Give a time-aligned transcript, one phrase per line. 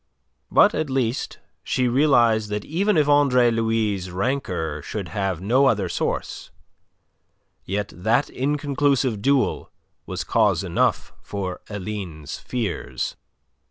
[0.49, 5.87] But, at least, she realized that even if Andre Louis' rancour should have no other
[5.87, 6.49] source,
[7.65, 9.69] yet that inconclusive duel
[10.07, 13.15] was cause enough for Aline's fears.